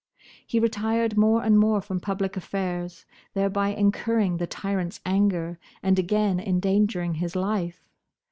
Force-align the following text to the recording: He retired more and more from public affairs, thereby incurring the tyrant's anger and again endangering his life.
He 0.47 0.59
retired 0.59 1.15
more 1.15 1.43
and 1.43 1.59
more 1.59 1.79
from 1.79 1.99
public 1.99 2.35
affairs, 2.35 3.05
thereby 3.35 3.69
incurring 3.69 4.37
the 4.37 4.47
tyrant's 4.47 4.99
anger 5.05 5.59
and 5.83 5.99
again 5.99 6.39
endangering 6.39 7.13
his 7.13 7.35
life. 7.35 7.87